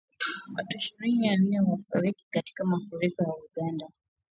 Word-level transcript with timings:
Watu 0.57 0.77
ishirini 0.77 1.27
na 1.27 1.35
nne 1.37 1.61
wafariki 1.61 2.25
katika 2.31 2.65
mafuriko 2.65 3.37
Uganda 3.49 3.87